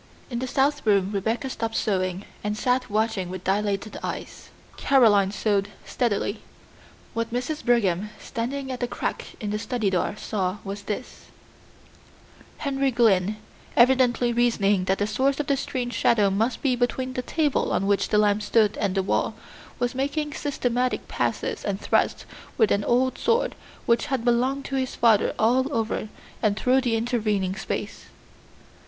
[0.31, 4.49] In the south room Rebecca stopped sewing and sat watching with dilated eyes.
[4.75, 6.41] Caroline sewed steadily.
[7.13, 7.63] What Mrs.
[7.63, 11.25] Brigham, standing at the crack in the study door, saw was this:
[12.57, 13.37] Henry Glynn,
[13.77, 17.85] evidently reasoning that the source of the strange shadow must be between the table on
[17.85, 19.35] which the lamp stood and the wall,
[19.77, 22.25] was making systematic passes and thrusts
[22.57, 23.53] with an old sword
[23.85, 26.09] which had belonged to his father all over
[26.41, 28.05] and through the intervening space.